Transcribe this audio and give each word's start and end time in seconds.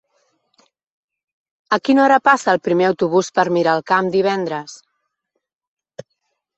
A 1.77 1.79
quina 1.83 2.03
hora 2.07 2.19
passa 2.29 2.51
el 2.55 2.63
primer 2.69 2.89
autobús 2.89 3.31
per 3.39 3.47
Miralcamp 3.61 4.13
divendres? 4.19 4.79